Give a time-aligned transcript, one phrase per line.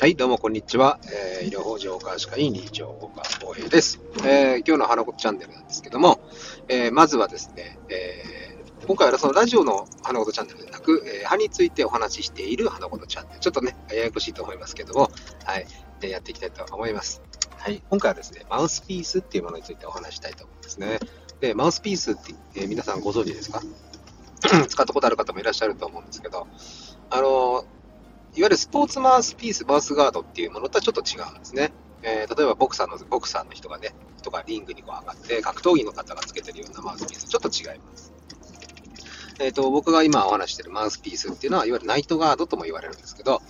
[0.00, 0.98] はい、どうもこんにちは。
[1.12, 4.00] えー、医療法上科歯科医理事長岡光平です。
[4.24, 6.22] えー、今日の花子チャンネルなんですけども、
[6.68, 15.10] えー、まずはですね、えー、今回はそのラジオの花子チャンネルではなく、えー、歯についてお話ししている花子チャンネル、ちょっとね、ややこしいと思いますけども、
[15.44, 15.66] はい、
[16.00, 17.20] でやっていきたいと思います。
[17.58, 20.98] はい、今回はですね、マウスピースっていうものについてお話したいと思うんですね。
[21.40, 23.60] で、マウスピースって、えー、皆さんご存知ですか？
[24.66, 26.46] 使ったことある方もいらっしゃると思うんですけど、
[27.10, 27.66] あの
[28.36, 31.72] いわゆるスポーツマウスピース、マウスガードっていうものとはちょっと違うんですね。
[32.02, 38.12] えー、例えばボクサーの、ボクサーの人がね、人がリングにこう上がって、格闘技の方がつけてるようなマウスピース、ちょっと違います。
[39.40, 43.42] えっ、ー、と、僕が今お話してるマウスピースっていうのは、いわゆるナイトガードとも言われるんですけど、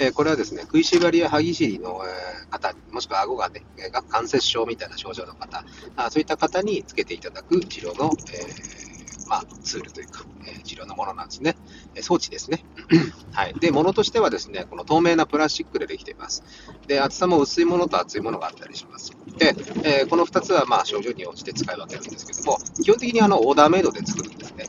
[0.00, 3.62] えー、これはですね、食いしばりや歯ぎしりの、え方、もしくは顎がね、
[4.08, 8.83] 関節症みたいな症状の方、あそういった方につけていただく治療の、えー
[9.26, 11.56] まあ、ツールというか、えー、治療のものなんですね。
[11.94, 12.64] え装置ですね。
[13.32, 13.54] はい。
[13.54, 16.42] で、ものとしてはですね、この透明なプラスチックでできています。
[16.86, 19.12] で、厚さも薄いものと厚いものがあったりします。
[19.38, 24.66] で、えー、この2つはまあ症状に応じて使い分けるんですけども、基本的にあのオーダーメイドで作るんですね。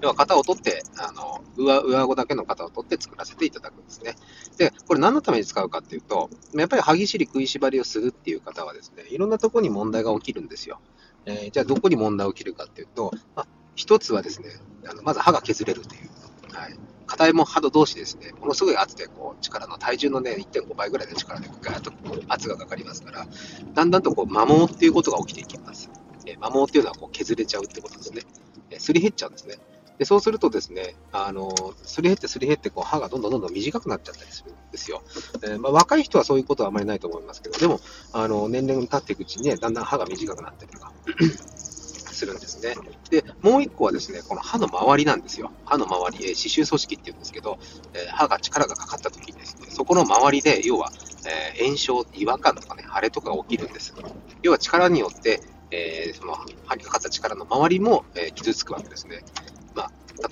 [0.00, 4.14] 要は型を取って、あの上上顎だけの型を取って作らせていただくんですね。
[4.58, 10.80] で、これ何のために使うかっていうと、やっぱり歯ぎしり食いしばりをするっていう方はですね、いろんなところに問題が起きるんですよ。
[11.26, 14.48] えー、じゃあどこに問題を起きるかっていうと、まあ、一つはですね、
[14.86, 16.10] あのまず歯が削れるという。
[16.54, 16.78] はい。
[17.06, 21.92] 硬いも歯同士ですね、ものすごい圧でこう力の体重のね、1.5倍ぐらいの力でガーッと
[22.28, 23.26] 圧がかかりますから、
[23.74, 25.90] だんだんとこう摩耗っていうことが起きていきます。
[26.26, 28.22] えー、摩耗っていうのはこう削れちゃうってことですね。
[28.70, 29.58] えー、すり減っちゃうんですね。
[29.98, 31.50] でそうするとですね、あの
[31.84, 35.02] すり減ってすり減ってこう歯がどんどんどんどん短くなっちゃったりするんですよ。
[35.44, 37.80] えー、まあ、若い人はそういうことはあまりないと思いますけど、でも、
[38.12, 40.92] あの年齢が経っていくうちにね、だんだん歯が短くなったりとか
[41.54, 42.74] するんですね。
[43.10, 45.52] で、もう一個はですね、この歯の周りなんですよ。
[45.64, 47.58] 歯の周り、えー、歯周組織っていうんですけど、
[47.92, 50.90] えー、歯が力がかかった時にですね、そこの周りで、要は、
[51.24, 53.94] えー、炎症、違和感とかね、腫れとかが起きるんです。
[54.42, 55.40] 要は力によって、
[55.70, 59.24] えその歯にかかった力の周りも、え傷つくわけですね。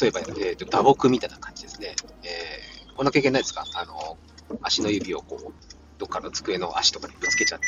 [0.01, 1.95] 例えば、えーと、打撲みたいな感じですね。
[2.23, 3.65] えー、こんな経験ないですか？
[3.75, 4.17] あの、
[4.63, 5.53] 足の指をこう、
[5.99, 7.67] どっかの机の足とかにぶつけちゃって、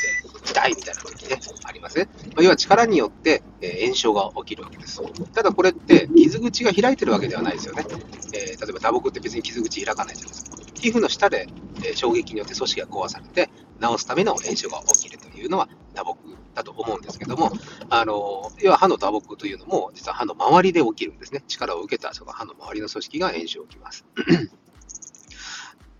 [0.50, 2.08] 痛いみたいな時ね、ありますね。
[2.36, 5.00] ま、要は力によって、え炎症が起きるわけです。
[5.32, 7.84] ただこれって、傷口が開いてるわけではないですよね。
[8.32, 10.56] えー、例えば打撲って別に傷口開かないじゃないですか。
[10.74, 11.46] 皮膚の下で、
[11.84, 13.50] え衝撃によって組織が壊されて、
[13.80, 16.16] 治すための炎症が起きるというのは打撲
[16.54, 17.52] だと思うんですけども、
[17.90, 21.42] あの要は歯の打撲というのも、実は歯の周りで起きるんですね。
[21.48, 24.04] 力を受けたその歯の周りの組織が炎症を起きます。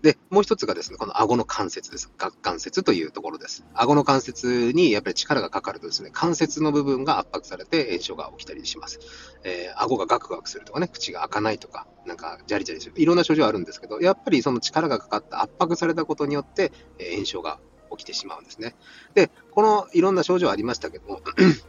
[0.05, 2.11] で、もう一つがですね、この顎の関節です。
[2.19, 3.65] 顎関節というところです。
[3.73, 8.99] 顎の関節にやっぱり力がかかるとですね、関節の部分が圧迫されて炎症が起きたりします。
[9.43, 12.93] えー、顎がガクガクするとかね、口が開かないとか、なんかジャリジャリする。
[12.97, 17.59] いろんな症状あるんですけど、やっぱりその力がかかった圧迫されたことによって、え炎症が
[17.95, 18.75] 起きてしまうんですね。
[19.13, 21.21] で、このいろんな症状ありましたけども、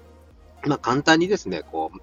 [0.67, 2.01] まあ簡単にですね、こう、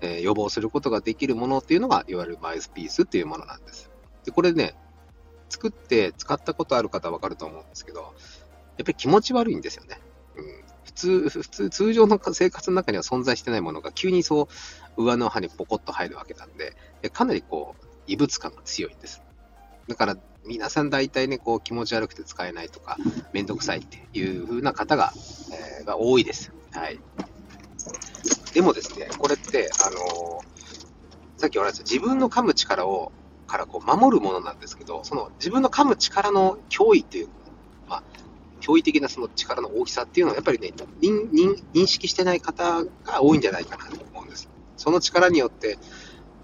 [0.00, 3.90] えー、予防することができるものっていうのが、いわゆるマイスピースっていうものなんです。
[4.24, 4.74] で、これね、
[5.48, 8.10] 作って使ったことある方はわかると思うんですけど、やっ
[8.78, 10.00] ぱり気持ち悪いんですよね。
[10.36, 10.44] うん、
[10.84, 14.48] 普通、普通、通常の生活の中には存在してないものが急にそ
[14.96, 16.76] う上の歯にポコッと入るわけなんで、
[17.10, 19.22] かなりこう、異物感が強いんです。
[19.88, 20.16] だから、
[20.48, 22.96] 皆さん大体ね、こう気持ち悪くて使えないとか、
[23.34, 25.12] めんどくさいっていう風な方が、
[25.78, 26.52] えー、が多いです。
[26.72, 26.98] はい。
[28.54, 33.12] でもですね、これって、あのー、さっき言われた自分の噛む力を
[33.46, 37.28] からこう守るものなんですけど、その自分の噛む力の脅威っていう、
[37.86, 38.02] まあ、
[38.60, 40.72] 驚異的なその力の大きさっていうのは、やっぱりね
[41.02, 44.48] 認識してない方が多いんじゃないかなと思うんです。
[44.76, 45.78] その力によって、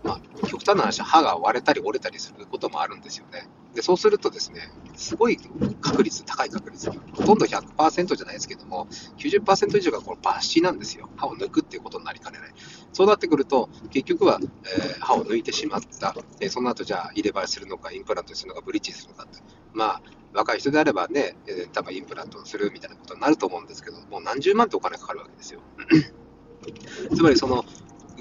[0.02, 3.48] まあ、極端な話、歯が割れたり折れたりすることもあるんですよね。
[3.74, 5.36] でそうするとですね、すごい
[5.80, 8.86] 確率、高い確率、ほとんど100%じゃないですけども、
[9.18, 11.10] 90%以上がこの抜歯なんですよ。
[11.16, 12.54] 歯を抜くっていうことになりかねない。
[12.92, 16.14] そうなってくると、結局は、えー、歯を抜いてしまった。
[16.40, 19.42] え、その後じゃあ入れ歯するのか、インプラントするのか、ブリッジするのかって。
[19.72, 20.02] まあ、
[20.32, 25.60] 若い人であればね、えー、多分インプラントするみたいなことになると思うんですけど、もう何十万ってお金かかるわけですよ。
[27.14, 27.64] つまりその、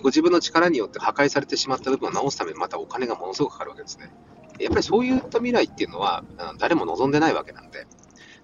[0.02, 4.12] ご自分の力によって破壊されてしまった部分を直すためにまたお金がものすごくかかるわけですね。
[4.60, 6.24] やっぱりそういった未来っていうのは、
[6.60, 7.88] 誰も望んでないわけなんで。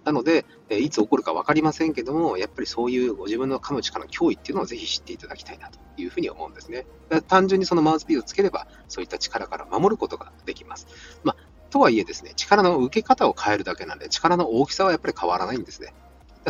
[0.05, 6.87] なので、いつ起こるか分かりませんけども、やっぱりそういうご自分の噛む力の脅威っていうのをぜひ知っていただきたいなというふうに思うんですね。
[7.27, 10.87] 単純にそのマウスピードをつければ、そういった力から守ることができます。
[11.23, 15.93] まあ、とはいえですね、力の受け方を変えるだけなんで、力の大きさはやっぱり変わらないんですね。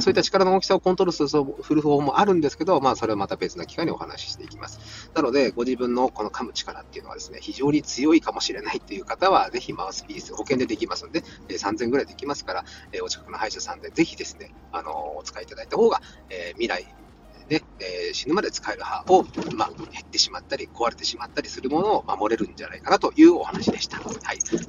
[0.02, 1.24] そういった力の大きさをコントロー
[1.58, 5.12] ルする方法もあるんですけど、まあ、それはまた別な機会にお話ししていきます。
[5.14, 12.66] なので、ご自分のこの噛む力っていうのはですね、非常に強いかもしれないっていう方は、ぜひマウスピース、保険でできますので、3000ぐらいできますから、
[13.04, 16.86] お近くの歯医者さんでぜひですね、あのお使いいただいた方が、え未来、
[17.50, 19.24] ね、えー、死ぬまで使える歯を、
[19.56, 23.98] まあ、減ってしまったり、壊れてしまったりするものを守れるんじゃないかなというお話でした。
[23.98, 24.08] はい。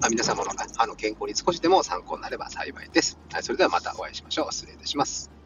[0.01, 3.19] まあ、皆様の歯の健康に少しでも参考になれば幸いです。
[3.33, 3.43] はい。
[3.43, 4.53] それではまたお会いしましょう。
[4.53, 5.40] 失礼いたします。